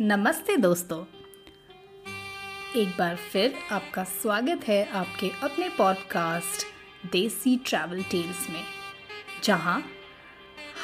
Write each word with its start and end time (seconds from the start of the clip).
नमस्ते 0.00 0.56
दोस्तों। 0.56 0.98
एक 2.80 2.88
बार 2.88 3.14
फिर 3.32 3.54
आपका 3.72 4.02
स्वागत 4.04 4.66
है 4.68 4.84
आपके 4.92 5.30
अपने 5.42 5.68
पॉडकास्ट 5.68 6.66
देसी 7.12 7.56
ट्रैवल 7.66 8.02
टेल्स 8.02 8.50
में, 8.50 8.60
जहाँ 9.44 9.82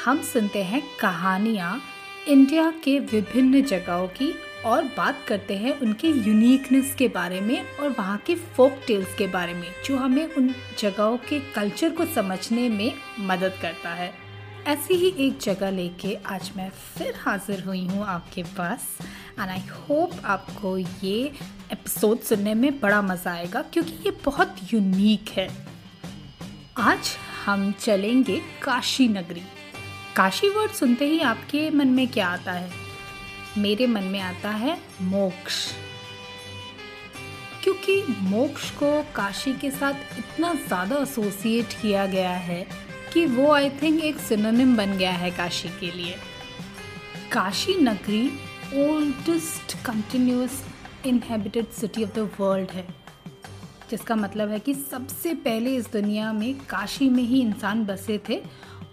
हम 0.05 0.21
सुनते 0.21 0.63
हैं 0.63 0.81
कहानियाँ 0.99 1.81
इंडिया 2.27 2.69
के 2.83 2.97
विभिन्न 2.99 3.61
जगहों 3.61 4.07
की 4.07 4.33
और 4.65 4.83
बात 4.97 5.23
करते 5.27 5.57
हैं 5.57 5.79
उनके 5.79 6.07
यूनिकनेस 6.07 6.95
के 6.95 7.07
बारे 7.07 7.41
में 7.41 7.77
और 7.77 7.89
वहाँ 7.89 8.17
के 8.17 8.35
फोक 8.35 8.79
टेल्स 8.87 9.15
के 9.15 9.27
बारे 9.27 9.53
में, 9.53 9.71
जो 9.85 9.97
हमें 9.97 10.25
उन 10.25 10.53
जगहों 10.79 11.17
के 11.17 11.39
कल्चर 11.51 11.89
को 11.89 12.05
समझने 12.05 12.69
में 12.69 12.93
मदद 13.19 13.59
करता 13.61 13.93
है। 13.93 14.22
ऐसी 14.67 14.93
ही 14.93 15.07
एक 15.19 15.39
जगह 15.39 15.71
लेके 15.71 16.13
आज 16.25 16.51
मैं 16.57 16.69
फिर 16.69 17.15
हाजिर 17.17 17.63
हुई 17.63 17.85
हूँ 17.87 18.05
आपके 18.05 18.43
पास। 18.43 18.87
एंड 19.39 19.49
आई 19.49 19.59
होप 19.59 20.11
आपको 20.25 20.77
ये 20.77 21.31
एपिसोड 21.71 22.19
सुनने 22.19 22.53
में 22.53 22.79
बड़ा 22.79 23.01
मज़ा 23.01 23.31
आएगा, 23.31 23.61
क्योंकि 23.61 23.93
ये 24.05 24.11
बहुत 24.25 24.55
यूनिक 24.73 25.29
है। 25.29 25.47
आज 26.77 27.11
हम 27.45 27.71
चलेंगे 27.71 28.41
काशी 28.63 29.07
नगरी। 29.07 29.43
काशी 30.15 30.49
वर्ड 30.49 30.71
सुनते 30.71 31.05
ही 31.05 31.19
आपके 31.19 31.69
मन 31.69 31.87
में 31.87 32.07
क्या 32.07 32.27
आता 32.27 32.51
है? 32.51 32.71
मेरे 33.57 33.87
मन 33.87 34.03
में 34.03 34.19
आता 34.19 34.49
है 34.49 34.77
मोक्ष। 35.01 35.67
क्योंकि 37.63 38.03
मोक्ष 38.21 38.71
को 38.71 39.01
काशी 39.15 39.53
के 39.53 39.71
साथ 39.71 40.17
इतना 40.19 40.53
ज़्यादा 40.53 40.95
एसोसिएट 40.95 41.73
किया 41.81 42.05
गया 42.05 42.31
है 42.31 42.65
कि 43.13 43.25
वो 43.25 43.51
आई 43.51 43.69
थिंक 43.69 44.03
एक 44.03 44.19
सिनोनिम 44.19 44.77
बन 44.77 44.97
गया 44.97 45.11
है 45.11 45.31
काशी 45.31 45.69
के 45.69 45.91
लिए। 45.91 46.15
काशी 47.31 47.73
नगरी 47.73 48.27
oldest 48.75 49.85
continuous 49.85 50.65
inhabited 51.05 51.69
city 51.69 52.03
of 52.03 52.11
the 52.11 52.29
world 52.39 52.69
है। 52.69 52.87
जिसका 53.91 54.15
मतलब 54.15 54.49
है 54.49 54.59
कि 54.59 54.73
सबसे 54.73 55.33
पहले 55.33 55.75
इस 55.75 55.91
दुनिया 55.91 56.33
में 56.33 56.65
काशी 56.65 57.09
में 57.09 57.23
ही 57.23 57.41
इंसान 57.41 57.85
बसे 57.85 58.21
थे 58.29 58.43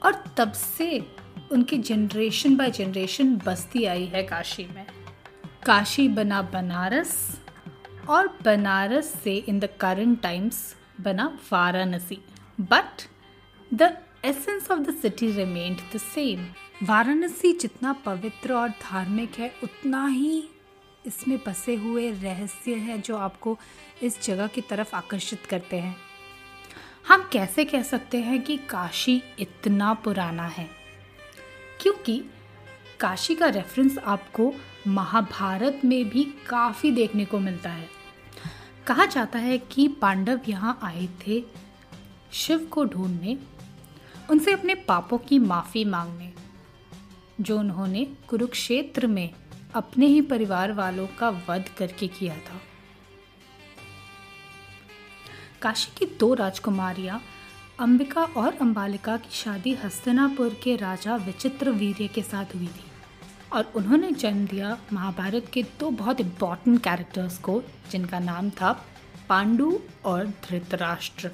और 0.02 0.24
तब 0.36 0.52
से 0.52 1.16
उनकी 1.52 1.78
जनरेशन 1.78 2.56
बाय 2.56 2.70
जनरेशन 2.70 3.36
बस्ती 3.36 3.84
आई 3.84 4.04
है 4.04 4.22
काशी 4.22 4.66
में। 4.74 4.86
काशी 5.66 6.08
बना 6.08 6.42
बनारस 6.42 7.40
और 8.08 8.38
बनारस 8.44 9.14
से 9.24 9.36
इन 9.36 9.60
द 9.60 9.68
करंट 9.80 10.22
टाइम्स 10.22 10.76
बना 11.00 11.38
Varanasi. 11.52 12.18
But 12.60 13.08
the 13.74 13.96
essence 14.24 14.70
of 14.70 14.80
the 14.80 14.94
city 14.94 15.32
remained 15.32 15.78
the 15.94 15.98
same. 15.98 16.46
Varanasi 16.82 17.52
जितना 17.52 17.92
पवित्र 17.92 18.52
और 18.52 18.68
धार्मिक 18.68 19.34
है, 19.38 19.54
उतना 19.62 20.06
ही 20.06 20.48
इसमें 21.06 21.38
बसे 21.46 21.74
हुए 21.74 22.10
रहस्य 22.10 22.74
है 22.74 23.00
जो 23.00 23.16
आपको 23.16 23.58
इस 24.02 24.22
जगह 24.22 24.46
की 24.46 24.60
तरफ़ 24.60 24.96
आकर्षित 24.96 25.46
करते 25.46 25.78
हैं। 25.78 25.96
हम 27.08 27.28
कैसे 27.32 27.64
कह 27.64 27.82
सकते 27.82 28.18
हैं 28.18 28.42
कि 28.42 28.56
काशी 28.56 29.22
इतना 29.38 29.94
पुराना 29.94 30.46
है? 30.46 30.68
क्योंकि 31.80 32.24
काशी 33.00 33.34
का 33.34 33.46
रेफरेंस 33.46 33.98
आपको 33.98 34.54
महाभारत 34.86 35.80
में 35.84 36.08
भी 36.08 36.24
काफ़ी 36.24 36.90
देखने 36.90 37.24
को 37.24 37.38
मिलता 37.38 37.70
है। 37.70 37.88
कहा 38.86 39.06
जाता 39.06 39.38
है 39.38 39.58
कि 39.58 39.88
पांडव 39.88 40.40
यहाँ 40.48 40.78
आए 40.82 41.08
थे 41.26 41.44
शिव 42.32 42.58
को 42.58 42.84
ढूँढने 42.84 43.38
उनसे 44.30 44.52
अपने 44.52 44.74
पापों 44.88 45.18
की 45.18 45.38
माफ़ी 45.38 45.84
मांगने, 45.84 46.32
जो 47.40 47.58
उन्होंने 47.58 48.04
कुरुक्षेत्र 48.28 49.06
में 49.06 49.30
अपने 49.74 50.06
ही 50.06 50.20
परिवार 50.22 50.72
वालों 50.72 51.06
का 51.18 51.28
वध 51.48 51.68
करके 51.78 52.06
किया 52.08 52.34
था। 52.34 52.60
काशी 55.62 55.90
की 55.98 56.06
दो 56.20 56.32
राजकुमारियाँ, 56.34 57.20
अंबिका 57.80 58.22
और 58.36 58.54
अंबालिका 58.54 59.16
की 59.16 59.30
शादी 59.34 59.72
हस्तिनापुर 59.74 60.56
के 60.62 60.76
राजा 60.76 61.16
विचित्र 61.16 61.70
वीर्य 61.70 62.08
के 62.08 62.22
साथ 62.22 62.54
हुई 62.54 62.66
थी 62.66 62.84
और 63.52 63.72
उन्होंने 63.76 64.10
जन्म 64.12 64.46
दिया 64.46 64.76
महाभारत 64.92 65.50
के 65.52 65.62
दो 65.80 65.90
बहुत 65.92 66.20
इंपॉर्टेंट 66.20 66.82
कैरेक्टर्स 66.82 67.38
को, 67.38 67.62
जिनका 67.90 68.18
नाम 68.18 68.50
था 68.50 68.72
पांडु 69.28 69.78
और 70.04 70.26
धृतराष्ट्र। 70.44 71.30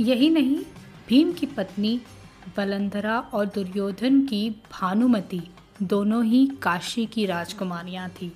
यही 0.00 0.30
नहीं 0.30 0.62
भीम 1.08 1.32
की 1.32 1.46
पत्नी 1.46 2.00
बलंधरा 2.56 3.18
और 3.34 3.46
दुर्योधन 3.46 4.20
की 4.26 4.48
भानुमति, 4.72 5.40
दोनों 5.82 6.24
ही 6.24 6.46
काशी 6.62 7.04
की 7.06 7.26
राजकुमारियाँ 7.26 8.08
थी। 8.10 8.32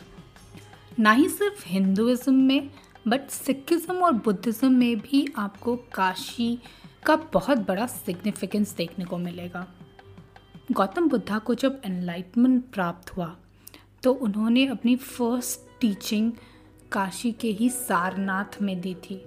ना 1.00 1.12
ही 1.12 1.28
सिर्फ़ 1.28 1.64
हिंदुज़म 1.66 2.34
में, 2.34 2.70
बट 3.08 3.28
सिखिज़म 3.30 4.02
और 4.04 4.12
बुद्धिज़्म 4.14 4.72
में 4.72 4.98
भी 5.00 5.26
आपको 5.38 5.76
काशी 5.94 6.58
का 7.06 7.16
बहुत 7.32 7.58
बड़ा 7.58 7.86
सिग्निफिकेंस 7.86 8.74
देखने 8.76 9.04
को 9.04 9.18
मिलेगा। 9.18 9.66
गौतम 10.72 11.08
बुद्धा 11.08 11.38
को 11.38 11.54
जब 11.54 11.80
एनलाइटमेंट 11.84 12.64
प्राप्त 12.72 13.16
हुआ 13.16 13.34
तो 14.02 14.12
उन्होंने 14.12 14.66
अपनी 14.66 14.96
फ़र्स्ट 14.96 15.80
टीचिंग 15.80 16.32
काशी 16.92 17.32
के 17.32 17.48
ही 17.50 17.68
सारनाथ 17.70 18.60
में 18.62 18.80
दी 18.80 18.94
थी। 19.04 19.20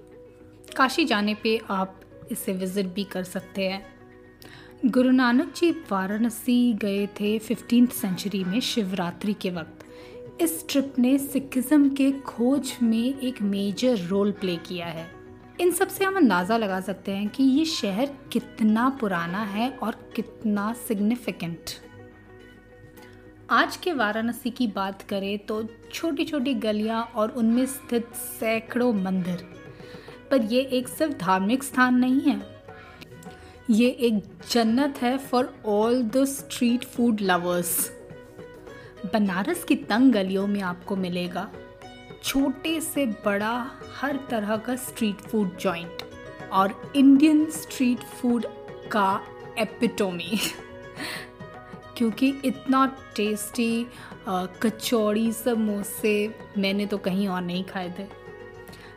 काशी 0.77 1.05
जाने 1.05 1.33
पे 1.33 1.59
आप 1.69 2.00
इसे 2.31 2.53
विज़िट 2.53 2.93
भी 2.93 3.03
कर 3.03 3.23
सकते 3.23 3.67
हैं। 3.69 3.85
गुरु 4.85 5.11
नानक 5.11 5.53
जी 5.55 5.71
वाराणसी 5.91 6.73
गए 6.73 7.05
थे 7.19 7.37
फिफ्टीन 7.39 7.85
सेंचुरी 7.85 8.43
में 8.43 8.59
शिवरात्रि 8.59 9.33
के 9.33 9.49
वक्त। 9.49 10.41
इस 10.41 10.65
ट्रिप 10.69 10.93
ने 10.99 11.17
सिखिज़म 11.19 11.89
के 11.89 12.11
खोज 12.25 12.73
में 12.83 13.19
एक 13.19 13.41
मेजर 13.41 13.97
रोल 13.99 14.31
प्ले 14.31 14.55
किया 14.59 14.85
है। 14.87 15.09
इन 15.61 15.71
सबसे 15.71 16.05
हम 16.05 16.15
अंदाज़ा 16.15 16.57
लगा 16.57 16.79
सकते 16.81 17.11
हैं 17.11 17.27
कि 17.29 17.43
ये 17.43 17.65
शहर 17.65 18.11
कितना 18.31 18.89
पुराना 18.99 19.43
है 19.45 19.69
और 19.73 19.95
कितना 20.15 20.71
सिग्निफिकेंट 20.87 21.69
आज 23.51 23.77
के 23.77 23.93
वाराणसी 23.93 24.49
की 24.49 24.67
बात 24.67 25.01
करें 25.01 25.37
तो 25.37 25.63
छोटी 25.93 26.25
छोटी 26.25 26.53
गलियाँ 26.55 27.01
और 27.15 27.31
उनमें 27.31 27.65
स्थित 27.65 28.13
सैकड़ों 28.15 28.93
मंदिर। 28.93 29.43
पर 30.31 30.41
यह 30.43 30.69
एक 30.73 30.87
सिर्फ़ 30.87 31.13
धार्मिक 31.17 31.63
स्थान 31.63 31.95
नहीं 31.95 32.21
है। 32.21 32.39
ये 33.69 33.87
एक 33.87 34.23
जन्नत 34.51 34.97
है 35.01 35.17
for 35.17 35.53
all 35.67 36.01
the 36.03 36.23
street 36.25 36.85
food 36.85 37.21
lovers 37.21 37.91
Banaras 39.13 39.63
की 39.63 39.75
तंग 39.75 40.13
गलियों 40.13 40.47
में 40.47 40.61
आपको 40.61 40.95
मिलेगा। 40.95 41.49
छोटे 42.23 42.79
से 42.81 43.05
बड़ा 43.25 43.53
हर 44.01 44.19
तरह 44.29 44.55
का 44.57 44.75
स्ट्रीट 44.77 45.21
फ़ूड 45.21 45.57
जॉइंट 45.57 46.03
और 46.51 46.91
इंडियन 46.95 47.45
स्ट्रीट 47.51 47.99
फ़ूड 47.99 48.45
का 48.91 49.21
एपिटोमी 49.59 50.39
क्योंकि 51.97 52.29
इतना 52.45 52.85
टेस्टी 53.15 53.87
कचौड़ी 54.29 55.31
समोसे 55.33 56.13
मैंने 56.57 56.85
तो 56.85 56.97
कहीं 56.97 57.27
और 57.27 57.41
नहीं 57.41 57.63
खाए 57.63 57.93
थे। 57.99 58.20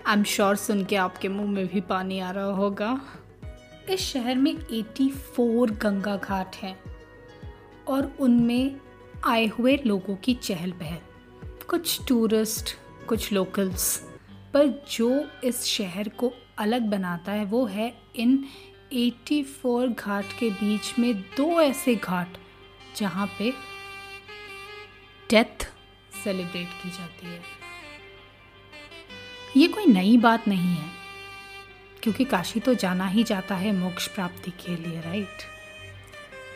आई 0.06 0.16
एम 0.16 0.22
श्योर 0.24 0.56
सुन 0.56 0.84
के 0.84 0.96
आपके 0.96 1.28
मुँह 1.28 1.50
में 1.50 1.66
भी 1.66 1.80
पानी 1.80 2.18
आ 2.20 2.30
रहा 2.30 2.44
होगा। 2.44 3.00
इस 3.90 4.00
शहर 4.00 4.36
में 4.36 4.52
84 4.52 5.70
गंगा 5.70 6.16
घाट 6.16 6.56
हैं 6.56 6.76
और 7.88 8.16
उनमें 8.20 8.76
आए 9.24 9.46
हुए 9.46 9.76
लोगों 9.86 10.16
की 10.16 10.34
चहल 10.34 10.72
पहल। 10.72 10.98
कुछ 11.68 12.06
टूरिस्ट 12.08 12.74
कुछ 13.08 13.32
लोकल्स 13.32 13.96
पर 14.54 14.84
जो 14.90 15.24
इस 15.44 15.64
शहर 15.64 16.08
को 16.08 16.32
अलग 16.58 16.82
बनाता 16.82 17.32
है, 17.32 17.44
वो 17.44 17.66
है 17.66 17.94
इन 18.16 18.44
84 18.92 19.88
घाट 19.88 20.38
के 20.38 20.50
बीच 20.50 20.98
में 20.98 21.14
दो 21.36 21.60
ऐसे 21.60 21.94
घाट, 21.94 22.28
जहाँ 22.96 23.26
पे 23.26 23.50
डेथ 25.30 25.68
सेलिब्रेट 26.24 26.82
की 26.82 26.90
जाती 26.90 27.26
है। 27.26 27.53
ये 29.56 29.68
कोई 29.68 29.86
नई 29.86 30.16
बात 30.16 30.48
नहीं 30.48 30.76
है। 30.76 30.88
क्योंकि 32.02 32.24
काशी 32.24 32.60
तो 32.60 32.74
जाना 32.74 33.06
ही 33.06 33.24
जाता 33.24 33.54
है 33.54 33.72
मोक्ष 33.72 34.06
प्राप्ति 34.06 34.50
के 34.50 34.76
लिए 34.76 35.00
राइट 35.00 35.42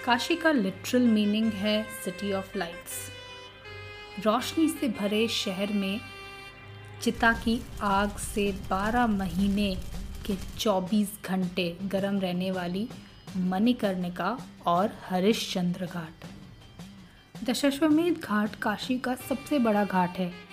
काशी 0.05 0.37
का 0.37 0.53
लिटरल 0.53 1.03
मीनिंग 1.03 1.53
है 1.53 1.83
सिटी 2.05 2.33
ऑफ़ 2.33 2.59
लाइट्स 2.59 3.11
रोशनी 4.27 4.69
से 4.69 4.89
भरे 4.89 5.29
शहर 5.29 5.73
में 5.73 6.01
चिता 7.03 7.33
की 7.33 7.61
आग 7.81 8.17
से 8.17 8.53
12 8.73 9.07
महीने 9.07 9.75
के 10.27 10.37
24 10.59 11.09
घंटे 11.25 11.79
गर्म 11.83 12.19
रहने 12.19 12.51
वाली 12.51 12.89
मणिकर्णिका 13.37 14.39
और 14.67 14.91
हरिश्चंद्र 15.05 15.87
घाट। 15.87 16.25
दशाश्वमेध 17.45 18.19
घाट 18.19 18.55
काशी 18.55 18.99
का 18.99 19.15
सबसे 19.15 19.59
बड़ा 19.59 19.85
घाट 19.85 20.19
है। 20.19 20.48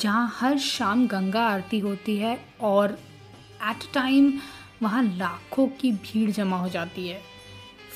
जहाँ 0.00 0.32
हर 0.36 0.58
शाम 0.58 1.06
गंगा 1.06 1.46
आरती 1.48 1.78
होती 1.78 2.16
है 2.16 2.38
और 2.60 2.98
एट 3.62 3.84
टाइम 3.94 4.32
वहाँ 4.82 5.02
लाखों 5.16 5.66
की 5.80 5.92
भीड़ 5.92 6.30
जमा 6.30 6.56
हो 6.56 6.68
जाती 6.68 7.06
है। 7.08 7.20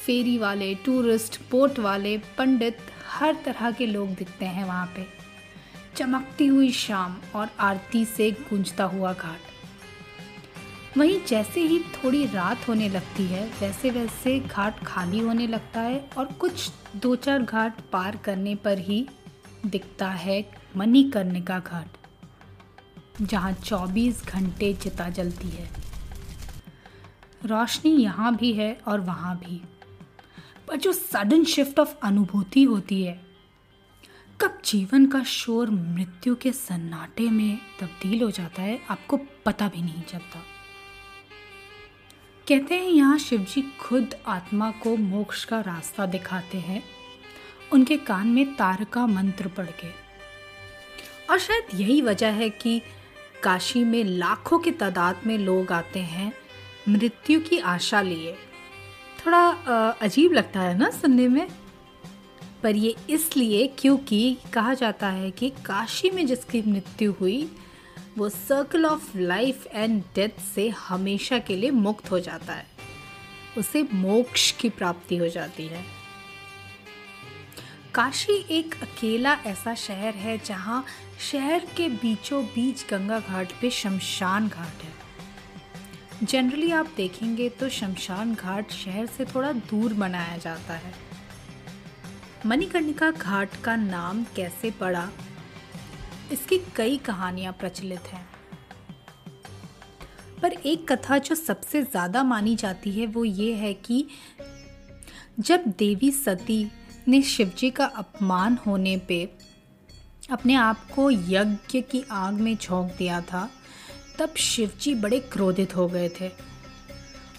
फेरी 0.07 0.39
वाले 0.39 0.75
टूरिस्ट 0.75 1.41
बोट 1.51 1.79
वाले, 1.79 2.17
पंडित, 2.39 2.79
हर 3.11 3.37
तरह 3.45 3.71
के 3.71 3.87
लोग 3.87 4.15
दिखते 4.15 4.45
हैं 4.45 4.65
वहाँ 4.65 4.87
पे। 4.87 5.07
चमकती 5.97 6.47
हुई 6.47 6.71
शाम 6.73 7.17
और 7.35 7.49
आरती 7.61 8.05
से 8.05 8.31
गूंजता 8.31 8.85
हुआ 8.85 9.13
घाट। 9.13 10.99
वहीं 10.99 11.21
जैसे 11.29 11.61
ही 11.61 11.79
थोड़ी 11.79 12.25
रात 12.27 12.69
होने 12.69 12.89
लगती 12.89 13.27
है 13.27 13.47
वैसे 13.61 13.91
वैसे 13.91 14.39
घाट 14.41 14.85
खाली 14.85 15.19
होने 15.19 15.47
लगता 15.47 15.81
है 15.81 16.05
और 16.19 16.33
कुछ 16.33 16.71
दो 16.97 17.15
चार 17.17 17.43
घाट 17.43 17.81
पार 17.93 18.17
करने 18.17 18.55
पर 18.55 18.79
ही 18.79 19.07
दिखता 19.67 20.09
है 20.09 20.51
मणिकर्णिका 20.77 21.59
घाट, 21.59 21.87
जहाँ 23.23 23.53
24 23.53 24.25
घंटे 24.27 24.75
चिता 24.75 25.09
जलती 25.09 25.49
है। 25.49 25.71
रोशनी 27.47 27.91
यहाँ 27.91 28.37
भी 28.37 28.53
है 28.53 28.81
और 28.89 29.01
वहाँ 29.01 29.37
भी। 29.39 29.63
पर 30.69 30.77
जो 30.77 30.93
सडन 30.93 31.45
शिफ्ट 31.45 31.79
ऑफ़ 31.79 31.95
अनुभूति 32.03 32.63
होती 32.63 33.03
है, 33.03 33.21
कब 34.41 34.59
जीवन 34.65 35.07
का 35.07 35.23
शोर 35.23 35.71
मृत्यु 35.71 36.35
के 36.35 36.53
सन्नाटे 36.53 37.31
में 37.31 37.59
तब्दील 37.81 38.23
हो 38.23 38.31
जाता 38.31 38.63
है, 38.63 38.81
आपको 38.91 39.17
पता 39.47 39.69
भी 39.69 39.83
नहीं 39.83 40.03
चलता। 40.03 40.43
कहते 42.49 42.75
हैं 42.75 42.89
यहाँ 42.89 43.19
शिवजी 43.19 43.63
खुद 43.63 44.15
आत्मा 44.27 44.71
को 44.71 44.97
मोक्ष 44.97 45.45
का 45.45 45.61
रास्ता 45.61 46.07
दिखाते 46.07 46.59
हैं। 46.59 46.83
उनके 47.73 47.97
कान 47.97 48.29
में 48.29 48.55
तारका 48.55 49.07
मंत्र 49.07 49.49
पढ़ 49.49 49.71
के 49.81 49.91
और 51.31 51.39
शायद 51.39 51.81
यही 51.81 52.01
वजह 52.03 52.31
है 52.33 52.51
कि 52.51 52.81
काशी 53.43 53.85
में 53.85 54.05
लाखों 54.05 54.59
की 54.59 54.71
तादाद 54.71 55.21
में 55.27 55.37
लोग 55.39 55.73
आते 55.73 55.99
हैं, 55.99 56.33
मृत्यु 56.89 57.41
की 57.41 57.59
आशा 57.59 58.01
लिए। 58.03 58.37
थोड़ा 59.19 59.49
अजीब 60.01 60.33
लगता 60.33 60.61
है 60.61 60.79
ना 60.79 60.91
सुनने 60.91 61.29
में? 61.29 61.47
पर 62.63 62.77
ये 62.77 62.95
इसलिए 63.11 63.67
क्योंकि 63.79 64.37
कहा 64.53 64.75
जाता 64.75 65.09
है 65.09 65.31
कि 65.31 65.51
काशी 65.51 66.11
में 66.11 66.27
जिसकी 66.27 66.63
मृत्यु 66.63 67.13
हुई, 67.13 67.51
वो 68.19 68.29
circle 68.29 68.85
of 68.87 69.17
life 69.19 69.67
and 69.67 70.03
death 70.15 70.41
से 70.55 70.69
हमेशा 70.69 71.39
के 71.39 71.57
लिए 71.57 71.71
मुक्त 71.71 72.11
हो 72.11 72.19
जाता 72.21 72.53
है। 72.53 72.67
उसे 73.59 73.83
मोक्ष 73.83 74.51
की 74.53 74.69
प्राप्ति 74.69 75.17
हो 75.17 75.29
जाती 75.29 75.67
है। 75.67 76.00
काशी 77.95 78.35
एक 78.51 78.75
अकेला 78.83 79.33
ऐसा 79.47 79.75
शहर 79.75 80.15
है 80.15 80.37
जहाँ 80.39 80.85
शहर 81.31 81.65
के 81.77 81.89
बीचों 81.89 82.43
बीच 82.45 82.85
गंगा 82.91 83.19
घाट 83.21 83.53
पे 83.61 83.71
शमशान 83.71 84.49
घाट 84.49 84.83
है। 84.83 86.27
जनरली 86.27 86.71
आप 86.71 86.93
देखेंगे 86.97 87.49
तो 87.51 87.69
शमशान 87.69 88.35
घाट 88.35 88.71
शहर 88.73 89.07
से 89.07 89.25
थोड़ा 89.25 89.53
दूर 89.53 89.95
बनाया 89.95 90.37
जाता 90.37 90.75
है। 90.75 90.93
मणिकर्णिका 92.47 93.11
घाट 93.11 93.57
का 93.65 93.77
नाम 93.77 94.25
कैसे 94.37 94.71
पड़ा? 94.71 95.09
इसकी 96.33 96.59
कई 96.77 96.97
कहानियाँ 96.97 97.53
प्रचलित 97.53 98.13
हैं। 98.13 98.27
पर 100.43 100.53
एक 100.53 100.91
कथा 100.93 101.19
जो 101.19 101.35
सबसे 101.35 101.83
ज़्यादा 101.83 102.23
मानी 102.25 102.57
जाती 102.57 102.91
है 102.91 103.07
वो 103.07 103.25
ये 103.25 103.55
है 103.55 103.73
कि 103.75 104.07
जब 105.41 105.65
देवी 105.79 106.11
सती 106.13 106.65
ने 107.11 107.23
शिवजी 107.23 107.71
का 107.71 107.85
अपमान 107.85 108.59
होने 108.67 108.97
पे 108.97 109.31
अपने 110.31 110.55
आप 110.55 110.91
को 110.91 111.11
यज्ञ 111.11 111.81
की 111.81 112.05
आग 112.11 112.35
में 112.35 112.57
झोंक 112.57 112.93
दिया 112.99 113.21
था, 113.21 113.51
तब 114.19 114.35
शिवजी 114.37 114.95
बड़े 114.95 115.21
क्रोधित 115.21 115.77
हो 115.77 115.89
गए 115.89 116.09
थे। 116.09 116.29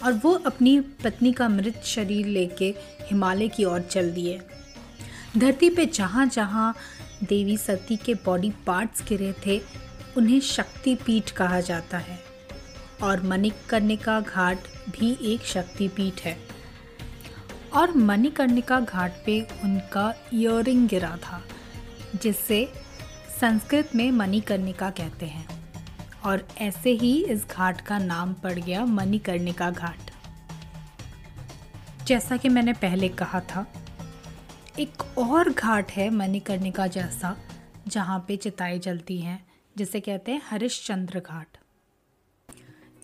और 0.03 0.13
वो 0.13 0.33
अपनी 0.33 0.79
पत्नी 0.79 1.33
का 1.33 1.49
मृत 1.49 1.81
शरीर 1.85 2.25
लेके 2.25 2.75
हिमालय 2.79 3.47
की 3.47 3.63
ओर 3.63 3.81
चल 3.81 4.11
दिए। 4.11 4.41
धरती 5.37 5.69
पे 5.69 5.85
जहाँ 5.85 6.25
जहाँ 6.25 6.75
देवी 7.23 7.57
सती 7.57 7.97
के 7.97 8.13
बॉडी 8.13 8.49
पार्ट्स 8.49 9.03
गिरे 9.07 9.33
थे, 9.45 9.61
उन्हें 10.17 10.39
शक्तिपीठ 10.39 11.31
कहा 11.31 11.59
जाता 11.59 11.97
है। 11.97 12.19
और 13.03 13.23
मनिक 13.23 13.53
करने 13.69 13.95
का 13.95 14.19
घाट 14.19 14.59
भी 14.89 15.17
एक 15.21 15.41
शक्तिपीठ 15.41 16.21
है। 16.21 16.60
और 17.73 17.91
मणिकर्णिका 17.97 18.79
घाट 18.79 19.11
पे 19.25 19.41
उनका 19.63 20.13
इयरिंग 20.33 20.87
गिरा 20.87 21.17
था 21.17 21.41
जिससे 22.15 22.73
संस्कृत 23.41 23.95
में 23.95 24.11
मणिकर्णिका 24.11 24.89
कहते 24.89 25.25
हैं। 25.25 25.47
और 26.25 26.47
ऐसे 26.57 26.91
ही 26.91 27.25
इस 27.25 27.45
घाट 27.47 27.81
का 27.81 27.97
नाम 27.97 28.33
पड़ 28.33 28.59
गया 28.59 28.85
मणिकर्णिका 28.85 29.71
घाट। 29.71 30.11
जैसा 32.07 32.37
कि 32.37 32.49
मैंने 32.49 32.73
पहले 32.73 33.09
कहा 33.09 33.39
था, 33.39 33.65
एक 34.79 35.17
और 35.17 35.49
घाट 35.49 35.91
है 35.91 36.09
मणिकर्णिका 36.09 36.87
जैसा, 36.87 37.37
जहाँ 37.87 38.25
पे 38.27 38.37
चिताएँ 38.37 38.79
जलती 38.79 39.17
हैं, 39.17 39.45
जिसे 39.77 39.99
कहते 39.99 40.31
हैं 40.31 40.41
हरिश्चंद्र 40.45 41.19
घाट। 41.19 41.57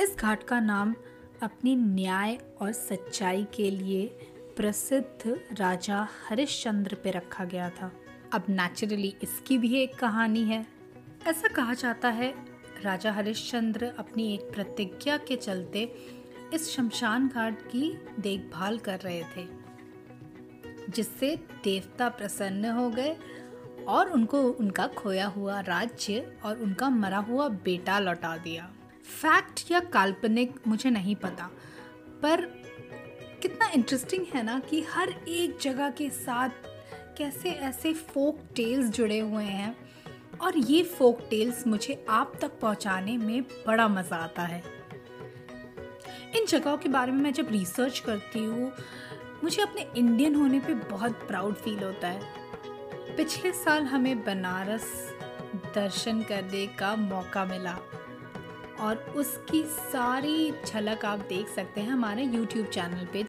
इस 0.02 0.16
घाट 0.20 0.44
का 0.44 0.60
नाम 0.60 0.96
अपनी 1.44 1.76
न्याय 1.76 2.38
और 2.62 2.72
सच्चाई 2.72 3.44
के 3.56 3.72
लिए 3.72 4.06
प्रसिद्ध 4.58 5.34
राजा 5.54 6.08
हरिश्चंद्र 6.30 6.96
पे 6.96 7.12
रखा 7.12 7.44
गया 7.46 7.70
था। 7.70 7.92
अब 8.34 8.46
नेचुरली 8.50 9.16
इसकी 9.24 9.58
भी 9.58 9.74
एक 9.76 9.96
कहानी 9.96 10.44
है। 10.44 10.66
ऐसा 11.28 11.48
कहा 11.48 11.74
जाता 11.74 12.10
है, 12.10 12.34
राजा 12.84 13.12
हरिश्चंद्र 13.12 13.92
अपनी 13.98 14.34
एक 14.34 14.50
प्रतिज्ञा 14.54 15.18
के 15.18 15.36
चलते 15.36 15.84
इस 16.54 16.70
शमशान 16.76 17.28
घाट 17.28 17.62
की 17.62 17.92
देखभाल 18.20 18.78
कर 18.80 19.00
रहे 19.00 19.24
थे, 19.36 19.48
जिससे 20.90 21.36
देवता 21.64 22.10
प्रसन्न 22.10 22.72
हो 22.72 22.90
गए 22.90 23.16
और 23.88 24.10
उनको 24.10 24.42
उनका 24.44 24.88
खोया 24.88 25.28
हुआ 25.28 25.60
राज्य 25.60 26.38
और 26.46 26.60
उनका 26.60 26.90
मरा 26.90 27.18
हुआ 27.18 27.48
बेटा 27.50 28.00
लौटा 28.00 28.38
दिया। 28.38 28.72
फैक्ट 29.22 29.72
या 29.72 29.80
काल्पनिक 29.80 30.60
मुझे 30.68 30.90
नहीं 30.90 31.16
पता, 31.16 31.50
पर 32.22 32.67
कितना 33.42 33.68
इंटरेस्टिंग 33.68 34.26
है 34.36 34.44
ना 34.44 34.60
कि 34.60 34.82
हर 34.82 35.10
एक 35.28 35.58
जगह 35.62 35.90
के 35.90 36.10
साथ 36.10 36.50
कैसे 37.18 37.50
ऐसे 37.50 37.94
फोक 37.94 38.40
टेल्स 38.56 38.90
जुड़े 38.90 39.20
हुए 39.20 39.44
हैं। 39.44 39.76
और 40.42 40.58
ये 40.58 40.84
फोक 40.84 41.20
टेल्स 41.30 41.68
मुझे 41.68 42.06
आप 42.10 42.34
तक 42.42 42.60
पहुँचाने 42.60 43.18
में 43.18 43.42
बड़ा 43.42 43.88
मज़ा 43.88 44.18
आता 44.18 44.42
है। 44.42 44.64
इन 46.36 46.46
जगहों 46.46 46.78
के 46.78 46.90
बारे 46.90 47.12
में 47.12 47.22
मैं 47.22 47.34
जब 47.34 47.48
रिसर्च 47.52 48.00
करती 48.00 48.40
हूँ, 48.40 48.72
मुझे 49.44 49.62
अपने 49.62 49.88
इंडियन 49.98 50.36
होने 50.36 50.60
पे 50.60 50.74
बहुत 50.74 51.12
प्राउड 51.12 51.56
फील 51.56 51.80
होता 51.80 52.08
है। 52.08 53.16
पिछले 53.18 53.52
साल 53.52 53.84
हमें 53.84 54.24
बनारस 54.24 55.14
दर्शन 55.76 56.22
करने 56.22 56.66
का 56.68 56.96
मौका 56.96 57.46
मिला। 57.46 57.78
और 58.80 58.98
उसकी 59.18 59.64
सारी 59.66 60.52
झलक 60.66 61.06
आप 61.06 61.20
देख 61.30 61.48
सकते 61.48 61.82
हैं 61.82 61.90
हमारे 61.90 62.26
YouTube 62.26 62.70
चैनल 62.70 63.06
पे। 63.14 63.26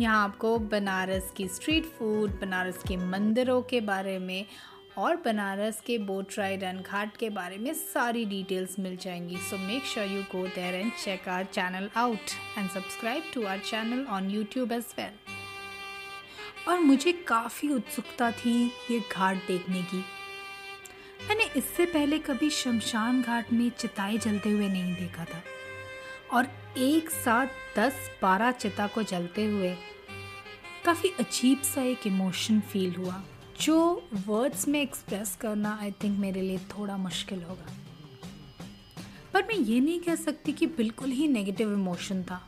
यहाँ 0.00 0.22
आपको 0.24 0.58
बनारस 0.72 1.32
की 1.36 1.46
स्ट्रीट 1.48 1.86
फ़ूड 1.98 2.40
बनारस 2.40 2.82
के 2.88 2.96
मंदिरों 2.96 3.60
के 3.62 3.80
बारे 3.80 4.18
में 4.18 4.44
और 4.98 5.16
बनारस 5.24 5.80
के 5.86 5.96
बोट 6.06 6.38
राइड 6.38 6.62
एंड 6.62 6.80
घाट 6.80 7.16
के 7.16 7.30
बारे 7.30 7.58
में 7.58 7.72
सारी 7.74 8.24
डिटेल्स 8.24 8.78
मिल 8.78 8.96
जाएँगी। 8.96 9.36
So 9.48 9.56
make 9.58 9.84
sure 9.84 10.06
you 10.06 10.22
go 10.32 10.46
there 10.46 10.74
and 10.74 10.92
check 11.04 11.28
our 11.28 11.44
channel 11.44 11.88
out 11.96 12.30
and 12.58 12.68
subscribe 12.70 13.30
to 13.34 13.44
our 13.46 13.58
channel 13.60 14.04
on 14.10 14.30
YouTube 14.30 14.72
as 14.72 14.94
well 14.98 15.12
और 16.68 16.78
मुझे 16.80 17.12
काफ़ी 17.28 17.68
उत्सुकता 17.74 18.30
थी 18.30 18.54
ये 18.90 19.00
घाट 19.12 19.36
देखने 19.46 19.82
की। 19.82 20.04
मैंने 21.28 21.44
इससे 21.56 21.84
पहले 21.86 22.18
कभी 22.18 22.50
शमशान 22.50 23.22
घाट 23.22 23.52
में 23.52 23.70
चिताएँ 23.70 24.18
जलते 24.18 24.50
हुए 24.50 24.68
नहीं 24.68 24.94
देखा 24.94 25.24
था। 25.24 25.42
और 26.32 26.46
एक 26.78 27.10
साथ 27.10 27.46
दस 27.78 28.10
बारह 28.22 28.50
चिता 28.50 28.86
को 28.86 29.02
जलते 29.02 29.44
हुए 29.44 29.76
काफ़ी 30.84 31.08
अजीब 31.08 31.62
सा 31.62 31.82
एक 31.82 32.06
इमोशन 32.06 32.60
फील 32.60 32.94
हुआ, 32.94 33.22
जो 33.60 34.08
वर्ड्स 34.26 34.68
में 34.68 34.82
एक्सप्रेस 34.82 35.36
करना 35.36 35.78
आई 35.82 35.90
थिंक 35.90 36.18
मेरे 36.18 36.42
लिए 36.42 36.58
थोड़ा 36.58 36.96
मुश्किल 36.96 37.42
होगा। 37.42 37.72
पर 39.34 39.42
मैं 39.42 39.54
ये 39.54 39.80
नहीं 39.80 40.00
कह 40.00 40.14
सकती 40.14 40.52
कि 40.52 40.66
बिल्कुल 40.66 41.10
ही 41.10 41.28
नेगेटिव 41.28 41.72
इमोशन 41.72 42.22
था। 42.22 42.46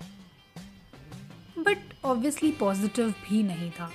बट 1.59 1.79
ऑब्वियसली 2.05 2.53
पॉजिटिव 2.53 3.11
भी 3.11 3.43
नहीं 3.43 3.71
था। 3.71 3.93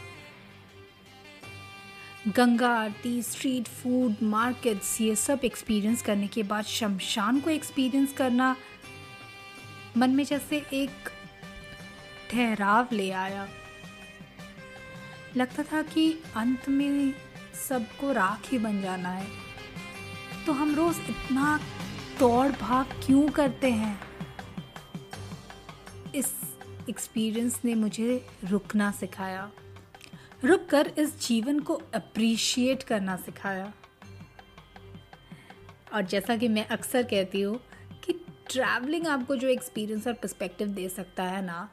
Ganga 2.28 2.70
aarti 2.70 3.22
street 3.22 3.68
food 3.68 4.16
markets 4.24 5.02
ये 5.02 5.16
सब 5.16 5.40
एक्सपीरियंस 5.44 6.02
करने 6.02 6.28
के 6.28 6.44
बाद 6.44 6.66
शमशान 6.66 7.40
को 7.40 7.50
एक्सपीरियंस 7.50 8.14
करना 8.14 8.56
मन 9.98 10.10
में 10.10 10.24
जैसे 10.24 10.66
एक 10.74 11.10
ठहराव 12.32 12.88
ले 12.92 13.12
आया। 13.12 13.48
लगता 15.38 15.64
था 15.64 15.82
कि 15.82 16.20
अंत 16.36 16.70
में 16.70 17.14
सबको 17.70 18.12
राख 18.12 18.52
ही 18.52 18.58
बन 18.58 18.82
जाना 18.82 19.10
है। 19.10 19.28
तो 20.46 20.52
हम 20.52 20.76
रोज 20.76 20.98
इतना 21.10 21.60
तोड़ 22.20 22.52
भाग 22.52 22.86
क्यों 22.86 23.30
करते 23.30 23.72
हैं? 23.72 24.00
इस 26.16 26.34
एक्सपीरियंस 26.90 27.62
ने 27.66 27.76
मुझे 27.76 28.28
रुकना 28.44 28.92
सिखाया। 28.92 29.52
रुक 30.44 30.66
कर 30.66 30.92
इस 30.98 31.28
जीवन 31.28 31.60
को 31.60 31.74
अप्रिशिएट 31.96 32.84
करना 32.84 33.16
सिखाया। 33.16 33.74
और 35.94 36.02
जैसा 36.02 36.36
कि 36.38 36.48
मैं 36.48 36.68
अक्सर 36.68 37.04
कहती 37.04 37.42
हूँ 37.42 37.60
कि 38.04 38.14
ट्रैवलिंग 38.50 39.08
आपको 39.08 39.36
जो 39.36 39.48
एक्सपीरियंस 39.48 40.08
और 40.08 40.14
पर्सपेक्टिव 40.14 40.68
दे 40.68 40.90
सकता 40.90 41.24
है 41.24 41.46
ना, 41.46 41.70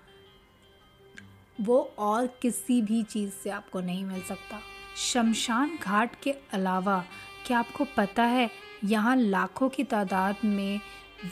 वो 1.60 1.94
और 1.98 2.26
किसी 2.42 2.80
भी 2.82 3.02
चीज़ 3.02 3.30
से 3.30 3.50
आपको 3.50 3.80
नहीं 3.80 4.04
मिल 4.04 4.22
सकता। 4.22 4.60
शमशान 4.96 5.78
घाट 5.82 6.22
के 6.22 6.34
अलावा, 6.52 7.04
क्या 7.46 7.58
आपको 7.58 7.86
पता 7.96 8.22
है 8.22 8.50
यहाँ 8.84 9.16
लाखों 9.16 9.68
की 9.68 9.84
तादाद 9.84 10.44
में 10.44 10.80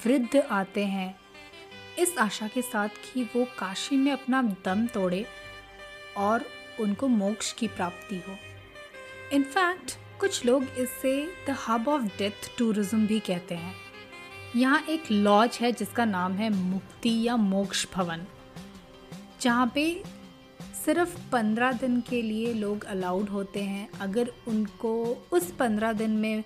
वृद्ध 0.06 0.36
आते 0.36 0.84
हैं? 0.84 1.14
इस 1.98 2.18
आशा 2.18 2.48
के 2.48 2.62
साथ 2.62 2.88
कि 2.88 3.22
वो 3.36 3.44
काशी 3.58 3.96
में 3.96 4.12
अपना 4.12 4.42
दम 4.64 4.86
तोड़े 4.86 5.26
और 6.16 6.44
उनको 6.80 7.08
मोक्ष 7.08 7.52
की 7.52 7.68
प्राप्ति 7.68 8.16
हो। 8.18 8.36
इनफैक्ट 9.32 9.96
कुछ 10.20 10.44
लोग 10.46 10.62
इसे 10.78 11.14
the 11.46 11.56
hub 11.66 11.88
of 11.88 12.02
death 12.18 12.50
tourism 12.58 13.06
भी 13.06 13.18
कहते 13.20 13.54
हैं। 13.54 13.74
यहाँ 14.56 14.82
एक 14.90 15.10
लॉज 15.10 15.58
है 15.60 15.72
जिसका 15.72 16.04
नाम 16.04 16.32
है 16.32 16.50
मुक्ति 16.50 17.10
या 17.22 17.36
मोक्ष 17.36 17.86
भवन, 17.94 18.26
जहाँ 19.40 19.70
पे 19.74 20.02
सिर्फ़ 20.76 21.16
पंद्रह 21.32 21.72
दिन 21.72 22.00
के 22.00 22.22
लिए 22.22 22.52
लोग 22.54 22.84
अलाउड 22.86 23.28
होते 23.28 23.62
हैं। 23.62 23.88
अगर 24.00 24.30
उनको 24.48 24.92
उस 25.32 25.50
पंद्रह 25.50 25.92
दिन 25.92 26.10
में 26.16 26.44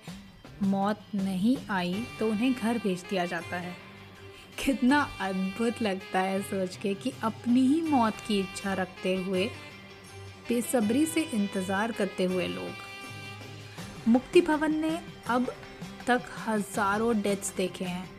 मौत 0.63 0.99
नहीं 1.15 1.55
आई 1.71 2.05
तो 2.19 2.27
उन्हें 2.27 2.53
घर 2.53 2.77
भेज 2.77 3.03
दिया 3.09 3.25
जाता 3.25 3.57
है। 3.57 3.75
कितना 4.57 4.99
अद्भुत 5.21 5.81
लगता 5.81 6.19
है 6.19 6.41
सोच 6.41 6.75
के 6.75 6.93
कि 6.93 7.11
अपनी 7.23 7.61
ही 7.61 7.81
मौत 7.81 8.21
की 8.27 8.39
इच्छा 8.39 8.73
रखते 8.73 9.15
हुए 9.15 9.49
बेसब्री 10.47 11.05
से 11.05 11.21
इंतज़ार 11.23 11.91
करते 11.91 12.23
हुए 12.23 12.47
लोग। 12.47 14.09
मुक्ति 14.09 14.41
भवन 14.41 14.75
ने 14.75 14.99
अब 15.29 15.47
तक 16.07 16.21
हज़ारों 16.47 17.21
डेथ्स 17.21 17.55
देखे 17.55 17.85
हैं। 17.85 18.09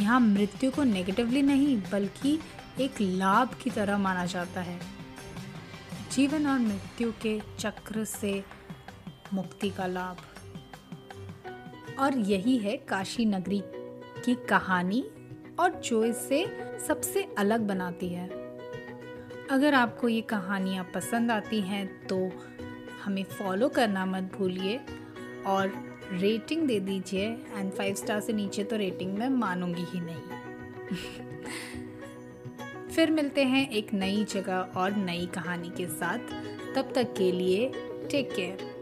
यहाँ 0.00 0.20
मृत्यु 0.20 0.70
को 0.70 0.82
नेगेटिवली 0.84 1.42
नहीं, 1.42 1.76
बल्कि 1.92 2.38
एक 2.80 3.00
लाभ 3.00 3.54
की 3.62 3.70
तरह 3.70 3.98
माना 3.98 4.24
जाता 4.26 4.60
है। 4.60 4.78
जीवन 6.12 6.46
और 6.46 6.58
मृत्यु 6.58 7.12
के 7.22 7.38
चक्र 7.58 8.04
से 8.04 8.42
मुक्ति 9.34 9.70
का 9.70 9.86
लाभ। 9.86 10.16
और 12.00 12.18
यही 12.18 12.56
है 12.58 12.76
काशी 12.88 13.24
नगरी 13.24 13.62
की 14.24 14.34
कहानी, 14.48 15.04
और 15.60 15.80
जो 15.84 16.04
इसे 16.04 16.44
सबसे 16.86 17.22
अलग 17.38 17.60
बनाती 17.60 18.08
है। 18.08 18.28
अगर 19.50 19.74
आपको 19.74 20.08
ये 20.08 20.20
कहानियाँ 20.20 20.84
पसंद 20.94 21.30
आती 21.30 21.60
हैं 21.60 22.06
तो 22.06 22.32
हमें 23.04 23.24
फॉलो 23.24 23.68
करना 23.68 24.06
मत 24.06 24.22
भूलिए 24.38 24.80
और 25.46 25.72
रेटिंग 26.12 26.66
दे 26.66 26.80
दीजिए 26.80 27.28
एंड 27.56 27.72
फाइव 27.72 27.94
स्टार 27.94 28.20
से 28.20 28.32
नीचे 28.32 28.64
तो 28.64 28.76
रेटिंग 28.76 29.18
मैं 29.18 29.28
मानूँगी 29.28 29.82
ही 29.82 30.00
नहीं। 30.00 30.22
फिर 32.88 33.10
मिलते 33.10 33.44
हैं 33.44 33.70
एक 33.70 33.94
नई 33.94 34.24
जगह 34.24 34.56
और 34.56 34.96
नई 34.96 35.26
कहानी 35.26 35.70
के 35.70 35.86
साथ। 35.86 36.18
तब 36.74 36.92
तक 36.94 37.14
के 37.18 37.32
लिए 37.32 37.72
टेक 38.10 38.32
केयर 38.32 38.77